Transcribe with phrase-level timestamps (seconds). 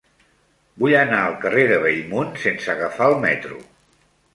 [0.83, 3.65] Vull anar al carrer de Bellmunt sense agafar el metro.